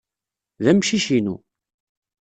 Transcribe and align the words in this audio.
D 0.63 0.65
amcic-inu. 0.71 1.35